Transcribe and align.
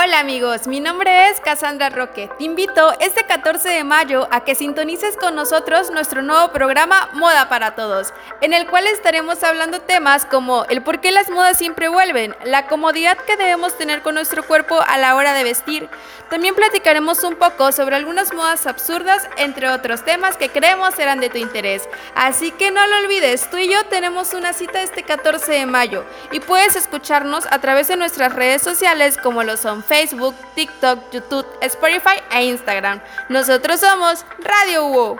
Hola 0.00 0.20
amigos, 0.20 0.68
mi 0.68 0.78
nombre 0.78 1.28
es 1.28 1.40
Cassandra 1.40 1.88
Roque. 1.88 2.30
Te 2.38 2.44
invito 2.44 2.92
este 3.00 3.24
14 3.24 3.68
de 3.68 3.82
mayo 3.82 4.28
a 4.30 4.44
que 4.44 4.54
sintonices 4.54 5.16
con 5.16 5.34
nosotros 5.34 5.90
nuestro 5.90 6.22
nuevo 6.22 6.52
programa 6.52 7.08
Moda 7.14 7.48
para 7.48 7.74
Todos, 7.74 8.14
en 8.40 8.52
el 8.52 8.68
cual 8.68 8.86
estaremos 8.86 9.42
hablando 9.42 9.80
temas 9.80 10.24
como 10.24 10.66
el 10.66 10.82
por 10.82 11.00
qué 11.00 11.10
las 11.10 11.30
modas 11.30 11.58
siempre 11.58 11.88
vuelven, 11.88 12.36
la 12.44 12.68
comodidad 12.68 13.18
que 13.18 13.36
debemos 13.36 13.76
tener 13.76 14.02
con 14.02 14.14
nuestro 14.14 14.44
cuerpo 14.44 14.80
a 14.86 14.98
la 14.98 15.16
hora 15.16 15.32
de 15.32 15.42
vestir. 15.42 15.88
También 16.30 16.54
platicaremos 16.54 17.24
un 17.24 17.34
poco 17.34 17.72
sobre 17.72 17.96
algunas 17.96 18.32
modas 18.32 18.68
absurdas, 18.68 19.28
entre 19.36 19.68
otros 19.68 20.04
temas 20.04 20.36
que 20.36 20.50
creemos 20.50 20.94
serán 20.94 21.18
de 21.18 21.30
tu 21.30 21.38
interés. 21.38 21.88
Así 22.14 22.52
que 22.52 22.70
no 22.70 22.86
lo 22.86 22.98
olvides, 22.98 23.50
tú 23.50 23.56
y 23.56 23.68
yo 23.68 23.84
tenemos 23.86 24.32
una 24.32 24.52
cita 24.52 24.80
este 24.80 25.02
14 25.02 25.50
de 25.50 25.66
mayo 25.66 26.04
y 26.30 26.38
puedes 26.38 26.76
escucharnos 26.76 27.46
a 27.50 27.58
través 27.60 27.88
de 27.88 27.96
nuestras 27.96 28.32
redes 28.32 28.62
sociales 28.62 29.16
como 29.16 29.42
lo 29.42 29.56
son 29.56 29.82
Facebook, 29.88 30.36
TikTok, 30.54 30.98
YouTube, 31.12 31.48
Spotify 31.62 32.22
e 32.30 32.44
Instagram. 32.44 33.00
Nosotros 33.28 33.80
somos 33.80 34.24
Radio 34.44 34.86
Hugo. 34.86 35.16